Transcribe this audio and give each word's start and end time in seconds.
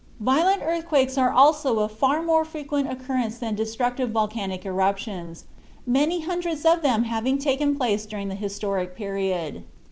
Violent 0.19 0.63
earthquakes 0.65 1.15
are 1.15 1.29
also 1.31 1.77
of 1.77 1.91
far 1.91 2.23
more 2.23 2.43
frequent 2.43 2.91
occurrence 2.91 3.37
than 3.37 3.53
destructive 3.53 4.09
volcanic 4.09 4.65
eruptions, 4.65 5.45
many 5.85 6.21
hundreds 6.21 6.65
of 6.65 6.81
them 6.81 7.03
having 7.03 7.37
taken 7.37 7.75
place 7.77 8.07
during 8.07 8.27
the 8.27 8.33
historic 8.33 8.95
period. 8.95 9.63